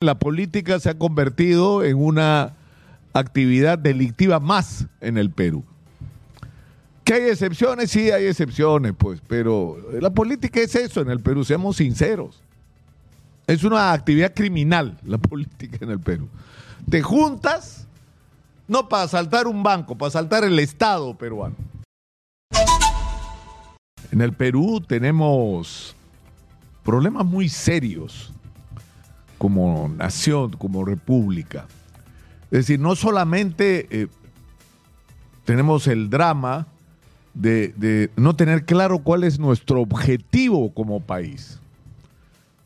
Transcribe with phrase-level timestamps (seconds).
[0.00, 2.54] La política se ha convertido en una
[3.14, 5.64] actividad delictiva más en el Perú.
[7.02, 7.90] ¿Que hay excepciones?
[7.90, 12.40] Sí, hay excepciones, pues, pero la política es eso en el Perú, seamos sinceros.
[13.48, 16.28] Es una actividad criminal la política en el Perú.
[16.88, 17.88] Te juntas
[18.68, 21.56] no para asaltar un banco, para asaltar el Estado peruano.
[24.12, 25.96] En el Perú tenemos
[26.84, 28.32] problemas muy serios
[29.38, 31.66] como nación, como república.
[32.50, 34.06] Es decir, no solamente eh,
[35.44, 36.66] tenemos el drama
[37.34, 41.60] de, de, no tener claro cuál es nuestro objetivo como país.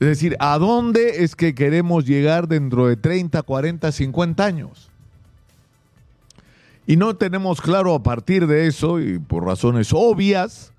[0.01, 4.91] Es decir, ¿a dónde es que queremos llegar dentro de 30, 40, 50 años?
[6.87, 10.73] Y no tenemos claro a partir de eso, y por razones obvias,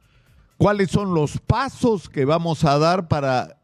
[0.58, 3.58] cuáles son los pasos que vamos a dar para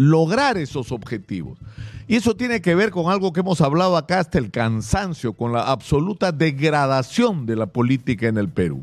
[0.00, 1.58] lograr esos objetivos.
[2.08, 5.52] Y eso tiene que ver con algo que hemos hablado acá hasta el cansancio, con
[5.52, 8.82] la absoluta degradación de la política en el Perú,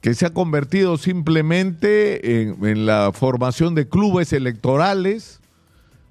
[0.00, 5.40] que se ha convertido simplemente en, la formación de clubes electorales,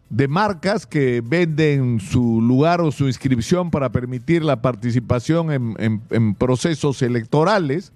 [0.09, 7.02] de marcas que venden su lugar o su inscripción para permitir la participación en procesos
[7.02, 7.92] electorales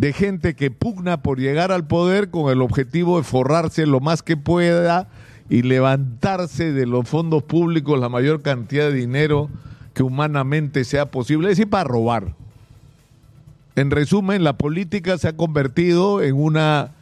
[0.00, 4.22] de gente que pugna por llegar al poder con el objetivo de forrarse lo más
[4.22, 5.08] que pueda
[5.50, 9.50] y levantarse de los fondos públicos la mayor cantidad de dinero
[9.92, 12.34] que humanamente sea posible, es decir, para robar.
[13.76, 16.92] En resumen, la política se ha convertido en una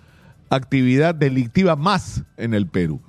[0.51, 3.01] actividad delictiva más en el Perú.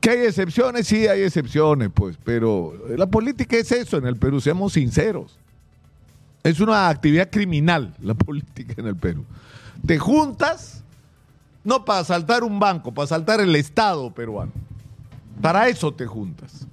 [0.00, 0.88] ¿Que hay excepciones?
[0.88, 5.38] Sí, hay excepciones, pues, pero la política es eso en el Perú, seamos sinceros.
[6.42, 9.24] Es una actividad criminal la política en el Perú.
[9.86, 10.82] Te juntas
[11.64, 14.52] no para asaltar un banco, para asaltar el Estado peruano.
[15.42, 16.66] Para eso te juntas.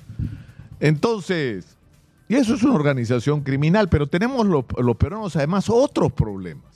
[0.80, 1.76] Entonces,
[2.28, 6.76] y eso es una organización criminal, pero tenemos los, los peruanos además otros problemas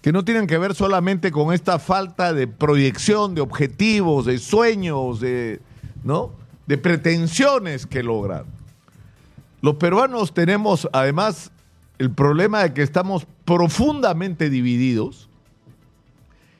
[0.00, 5.20] que no tienen que ver solamente con esta falta de proyección, de objetivos, de sueños,
[5.20, 5.60] de,
[6.04, 6.32] ¿no?
[6.66, 8.44] de pretensiones que lograr.
[9.60, 11.50] Los peruanos tenemos además
[11.98, 15.28] el problema de que estamos profundamente divididos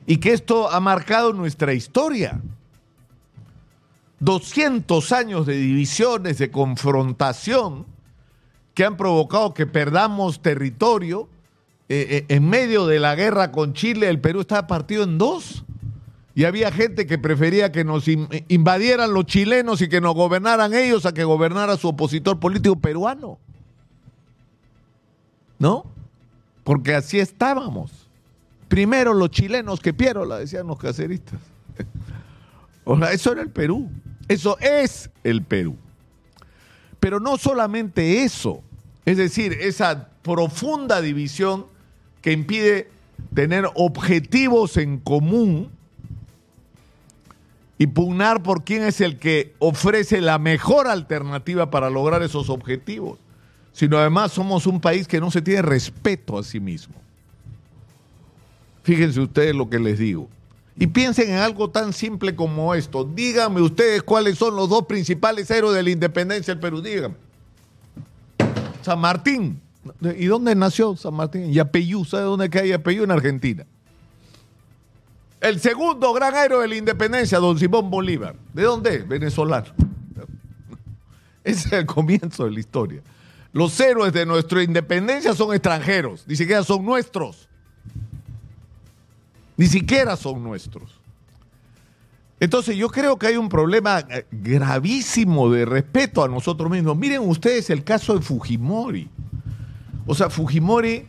[0.05, 2.41] y que esto ha marcado nuestra historia.
[4.19, 7.85] 200 años de divisiones, de confrontación,
[8.73, 11.29] que han provocado que perdamos territorio.
[11.87, 15.63] Eh, eh, en medio de la guerra con Chile, el Perú estaba partido en dos.
[16.35, 21.05] Y había gente que prefería que nos invadieran los chilenos y que nos gobernaran ellos
[21.05, 23.39] a que gobernara su opositor político peruano.
[25.59, 25.85] ¿No?
[26.63, 28.07] Porque así estábamos.
[28.67, 31.39] Primero los chilenos que Piero, la decían los caceristas.
[32.85, 33.87] O sea, eso era el Perú.
[34.27, 35.75] Eso es el Perú.
[36.99, 38.63] Pero no solamente eso.
[39.05, 41.67] Es decir, esa profunda división
[42.23, 42.89] que impide
[43.35, 45.69] tener objetivos en común
[47.77, 53.19] y pugnar por quién es el que ofrece la mejor alternativa para lograr esos objetivos
[53.73, 56.95] sino además somos un país que no se tiene respeto a sí mismo.
[58.83, 60.29] Fíjense ustedes lo que les digo.
[60.77, 63.03] Y piensen en algo tan simple como esto.
[63.03, 66.81] Díganme ustedes cuáles son los dos principales héroes de la independencia del Perú.
[66.81, 67.15] Díganme.
[68.81, 69.61] San Martín.
[70.17, 71.51] ¿Y dónde nació San Martín?
[71.51, 72.05] Yapeyú.
[72.05, 73.03] ¿Sabe dónde hay Yapeyú?
[73.03, 73.65] En Argentina.
[75.41, 78.35] El segundo gran héroe de la independencia, don Simón Bolívar.
[78.53, 78.99] ¿De dónde?
[78.99, 79.67] Venezolano.
[81.43, 83.01] Ese es el comienzo de la historia.
[83.51, 87.47] Los héroes de nuestra independencia son extranjeros, ni siquiera son nuestros.
[89.57, 90.99] Ni siquiera son nuestros.
[92.39, 96.95] Entonces yo creo que hay un problema eh, gravísimo de respeto a nosotros mismos.
[96.97, 99.09] Miren ustedes el caso de Fujimori.
[100.05, 101.05] O sea, Fujimori,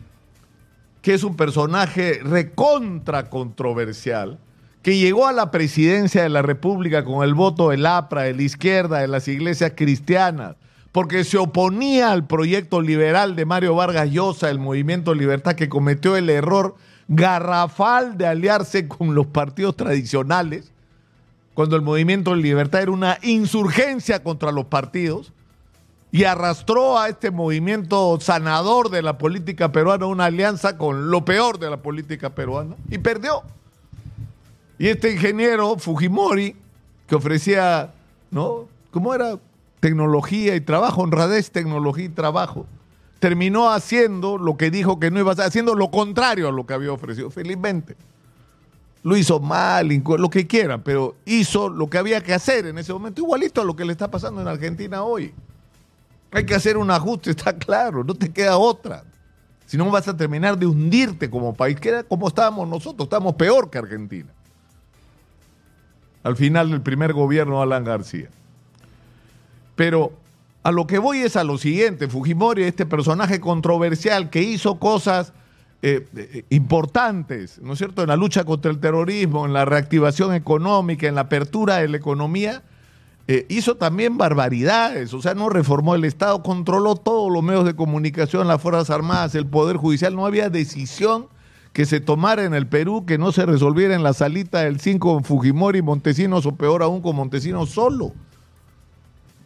[1.02, 4.38] que es un personaje recontra controversial,
[4.82, 8.42] que llegó a la presidencia de la República con el voto del APRA, de la
[8.42, 10.56] izquierda, de las iglesias cristianas,
[10.92, 16.16] porque se oponía al proyecto liberal de Mario Vargas Llosa, el movimiento Libertad, que cometió
[16.16, 16.74] el error
[17.06, 20.72] garrafal de aliarse con los partidos tradicionales,
[21.54, 25.32] cuando el movimiento Libertad era una insurgencia contra los partidos,
[26.12, 31.60] y arrastró a este movimiento sanador de la política peruana una alianza con lo peor
[31.60, 33.44] de la política peruana, y perdió.
[34.76, 36.56] Y este ingeniero Fujimori,
[37.06, 37.92] que ofrecía,
[38.32, 38.66] ¿no?
[38.90, 39.38] ¿Cómo era?
[39.80, 42.66] Tecnología y trabajo, honradez, tecnología y trabajo.
[43.18, 46.66] Terminó haciendo lo que dijo que no iba a hacer, haciendo lo contrario a lo
[46.66, 47.96] que había ofrecido, felizmente.
[49.02, 52.92] lo hizo mal, lo que quieran, pero hizo lo que había que hacer en ese
[52.92, 55.32] momento, igualito a lo que le está pasando en Argentina hoy.
[56.32, 59.04] Hay que hacer un ajuste, está claro, no te queda otra.
[59.64, 63.34] Si no vas a terminar de hundirte como país, que era como estábamos nosotros, estamos
[63.34, 64.28] peor que Argentina.
[66.22, 68.28] Al final del primer gobierno Alan García.
[69.80, 70.12] Pero
[70.62, 75.32] a lo que voy es a lo siguiente, Fujimori, este personaje controversial que hizo cosas
[75.80, 80.34] eh, eh, importantes, ¿no es cierto?, en la lucha contra el terrorismo, en la reactivación
[80.34, 82.62] económica, en la apertura de la economía,
[83.26, 87.74] eh, hizo también barbaridades, o sea, no reformó el Estado, controló todos los medios de
[87.74, 91.28] comunicación, las Fuerzas Armadas, el Poder Judicial, no había decisión
[91.72, 95.14] que se tomara en el Perú que no se resolviera en la salita del 5
[95.14, 98.12] con Fujimori, Montesinos o peor aún con Montesinos solo,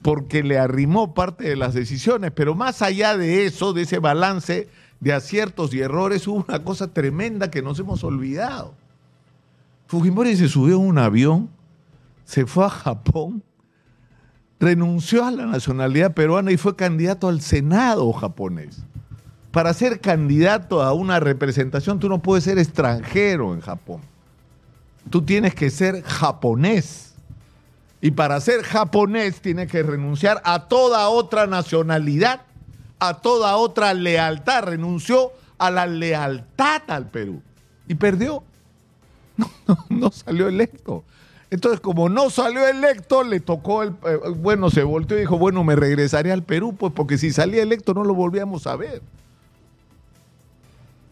[0.04, 4.68] porque le arrimó parte de las decisiones, pero más allá de eso, de ese balance,
[5.00, 8.74] de aciertos y errores, hubo una cosa tremenda que nos hemos olvidado.
[9.86, 11.48] Fujimori se subió a un avión,
[12.26, 13.42] se fue a Japón,
[14.60, 18.84] renunció a la nacionalidad peruana y fue candidato al Senado japonés.
[19.52, 24.02] Para ser candidato a una representación, tú no puedes ser extranjero en Japón.
[25.08, 27.13] Tú tienes que ser japonés.
[28.04, 32.42] Y para ser japonés tienes que renunciar a toda otra nacionalidad
[32.98, 37.40] a toda otra lealtad, renunció a la lealtad al Perú
[37.88, 38.44] y perdió.
[39.88, 41.02] No, salió electo.
[41.48, 43.94] Entonces, como no salió electo, le tocó el.
[44.06, 47.62] Eh, bueno, se volteó y dijo: Bueno, me regresaré al Perú, pues porque si salía
[47.62, 49.00] electo no lo volvíamos a ver.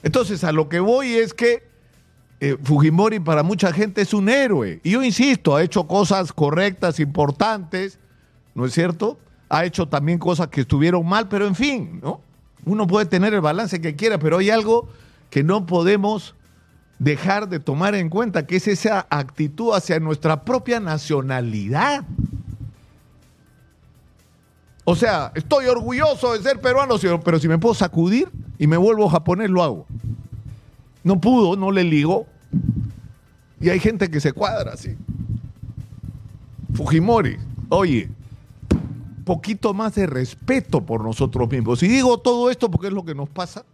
[0.03, 1.72] Entonces, a lo que voy es que
[2.43, 4.81] eh, Fujimori para mucha gente es un héroe.
[4.83, 7.99] Y yo insisto, ha hecho cosas correctas, importantes,
[8.55, 9.19] ¿no es cierto?
[9.53, 12.23] ha hecho también cosas que estuvieron mal, pero en fin, ¿no?
[12.65, 14.89] Uno puede tener el balance que quiera, pero hay algo
[15.29, 16.35] que no podemos
[16.99, 22.03] dejar de tomar en cuenta, que es esa actitud hacia nuestra propia nacionalidad.
[24.85, 29.07] O sea, estoy orgulloso de ser peruano, pero si me puedo sacudir y me vuelvo
[29.11, 29.87] japonés, lo hago.
[31.05, 32.27] No pudo, no le ligó.
[33.61, 34.97] Y hay gente que se cuadra así.
[36.75, 37.37] Fujimori,
[37.69, 38.11] oye,
[39.25, 41.83] poquito más de respeto por nosotros mismos.
[41.83, 43.65] Y digo todo esto porque es lo que nos pasa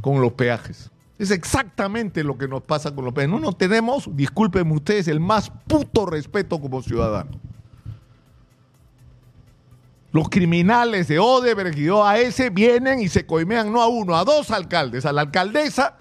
[0.00, 0.90] con los peajes.
[1.18, 3.40] Es exactamente lo que nos pasa con los peajes.
[3.40, 7.36] No tenemos, discúlpenme ustedes, el más puto respeto como ciudadanos.
[10.12, 14.50] Los criminales de Odebrecht y OAS vienen y se coimean no a uno, a dos
[14.50, 15.98] alcaldes, a la alcaldesa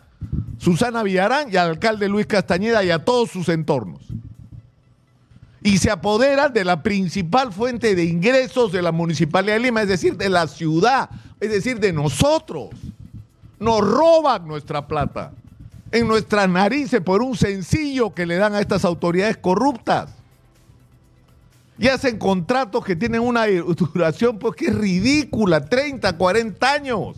[0.59, 4.03] Susana Villarán y al alcalde Luis Castañeda y a todos sus entornos
[5.61, 9.89] y se apoderan de la principal fuente de ingresos de la Municipalidad de Lima, es
[9.89, 11.09] decir, de la ciudad,
[11.39, 12.69] es decir, de nosotros.
[13.59, 15.33] Nos roban nuestra plata
[15.91, 20.11] en nuestras narices por un sencillo que le dan a estas autoridades corruptas.
[21.77, 27.15] Y hacen contratos que tienen una duración pues que es ridícula, 30, 40 años.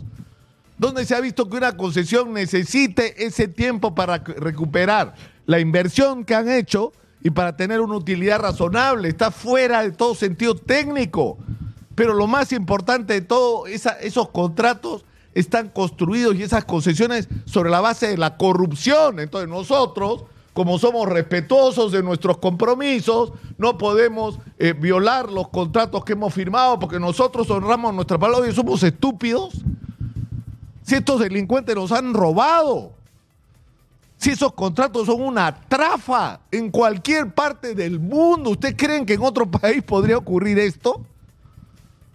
[0.82, 5.14] ¿Dónde se ha visto que una concesión necesite ese tiempo para recuperar
[5.46, 6.92] la inversión que han hecho
[7.22, 9.08] y para tener una utilidad razonable.
[9.08, 11.38] Está fuera de todo sentido técnico.
[11.94, 17.80] Pero lo más importante de todo, esos contratos están construidos y esas concesiones sobre la
[17.80, 19.20] base de la corrupción.
[19.20, 26.14] Entonces nosotros, como somos respetuosos de nuestros compromisos, no podemos eh, violar los contratos que
[26.14, 29.62] hemos firmado porque nosotros honramos nuestra palabra y somos estúpidos.
[30.92, 32.92] Si estos delincuentes nos han robado,
[34.18, 39.22] si esos contratos son una trafa en cualquier parte del mundo, ¿usted creen que en
[39.22, 41.02] otro país podría ocurrir esto?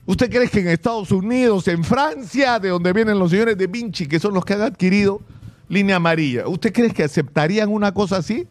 [0.05, 4.05] ¿Usted cree que en Estados Unidos, en Francia, de donde vienen los señores de Vinci,
[4.05, 5.21] que son los que han adquirido
[5.67, 8.47] línea amarilla, ¿usted cree que aceptarían una cosa así?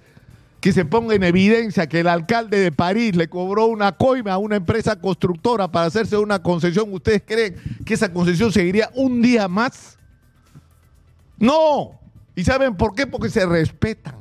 [0.61, 4.39] Que se ponga en evidencia que el alcalde de París le cobró una coima a
[4.39, 6.93] una empresa constructora para hacerse una concesión.
[6.93, 7.55] ¿Ustedes creen
[7.85, 9.96] que esa concesión seguiría un día más?
[11.39, 11.99] No,
[12.37, 13.07] ¿Y saben por qué?
[13.07, 14.15] Porque se respetan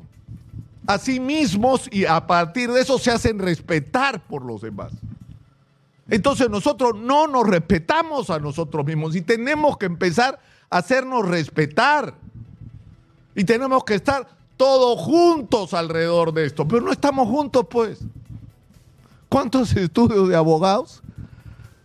[0.87, 4.93] a sí mismos y a partir de eso se hacen respetar por los demás.
[6.09, 12.15] Entonces nosotros no nos respetamos a nosotros mismos y tenemos que empezar a hacernos respetar.
[13.35, 16.65] Y tenemos que estar todos juntos alrededor de esto.
[16.65, 17.99] Pero no estamos juntos, pues.
[19.27, 21.03] ¿Cuántos estudios de abogados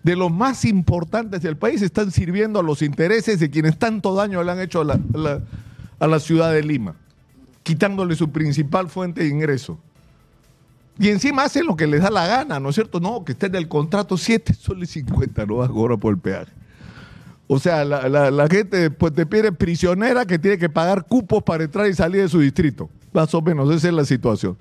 [0.02, 4.42] de los más importantes del país están sirviendo a los intereses de quienes tanto daño
[4.42, 5.40] le han hecho a la,
[5.98, 6.94] a la ciudad de Lima,
[7.62, 9.78] quitándole su principal fuente de ingreso.
[10.98, 13.00] Y encima hacen lo que les da la gana, ¿no es cierto?
[13.00, 16.52] No, que esté en el contrato 7 soles 50, no vas ahora por el peaje.
[17.46, 21.88] O sea, la, gente pues, te pide prisionera que tiene que pagar cupos para entrar
[21.88, 22.88] y salir de su distrito.
[23.12, 24.56] Más o menos, esa es la situación.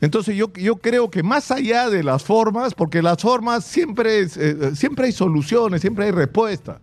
[0.00, 4.72] Entonces yo, yo creo que más allá de las formas, porque las formas siempre, eh,
[4.74, 6.78] siempre hay soluciones, siempre hay respuestas.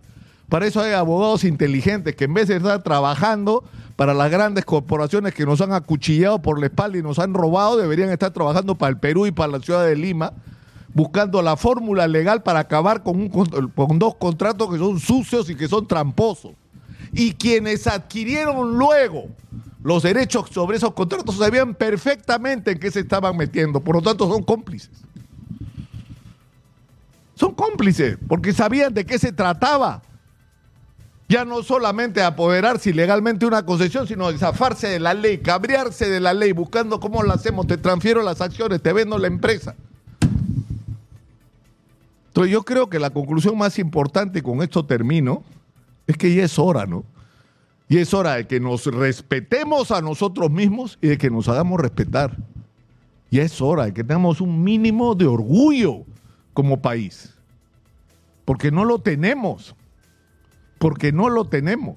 [0.48, 3.64] Para eso hay abogados inteligentes que en vez de estar trabajando
[3.96, 7.76] para las grandes corporaciones que nos han acuchillado por la espalda y nos han robado,
[7.76, 10.32] deberían estar trabajando para el Perú y para la ciudad de Lima,
[10.92, 15.54] buscando la fórmula legal para acabar con, un, con dos contratos que son sucios y
[15.54, 16.52] que son tramposos.
[17.12, 19.28] Y quienes adquirieron luego
[19.84, 24.26] los derechos sobre esos contratos sabían perfectamente en qué se estaban metiendo, por lo tanto
[24.26, 24.90] son cómplices.
[27.34, 30.02] Son cómplices, porque sabían de qué se trataba.
[31.28, 36.32] Ya no solamente apoderarse ilegalmente una concesión, sino zafarse de la ley, cabrearse de la
[36.32, 39.74] ley, buscando cómo lo hacemos, te transfiero las acciones, te vendo la empresa.
[42.28, 45.44] Entonces yo creo que la conclusión más importante, y con esto termino,
[46.06, 47.04] es que ya es hora, ¿no?
[47.88, 51.80] Y es hora de que nos respetemos a nosotros mismos y de que nos hagamos
[51.80, 52.36] respetar.
[53.30, 56.04] Y es hora de que tengamos un mínimo de orgullo
[56.52, 57.34] como país.
[58.44, 59.74] Porque no lo tenemos
[60.84, 61.96] porque no lo tenemos.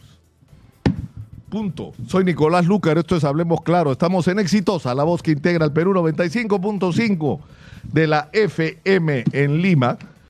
[1.50, 1.92] Punto.
[2.08, 3.92] Soy Nicolás Lucar, esto es Hablemos Claro.
[3.92, 7.40] Estamos en Exitosa, la voz que integra el Perú 95.5
[7.84, 9.98] de la FM en Lima.